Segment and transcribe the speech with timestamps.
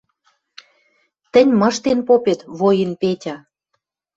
[1.31, 3.35] Тӹнь мыштен попет, воин Петя